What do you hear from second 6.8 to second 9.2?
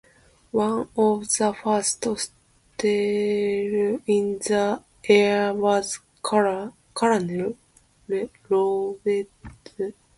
Robert Clark.